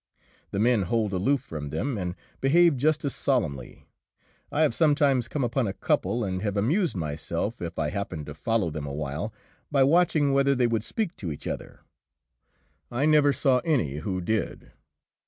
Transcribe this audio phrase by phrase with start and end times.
[0.49, 3.85] The men hold aloof from them, and behave just as solemnly.
[4.51, 8.33] I have sometimes come upon a couple, and have amused myself, if I happened to
[8.33, 9.31] follow them awhile,
[9.71, 11.81] by watching whether they would speak to each other.
[12.89, 14.71] I never saw any who did.